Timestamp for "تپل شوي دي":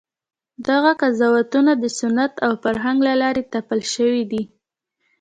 3.53-4.43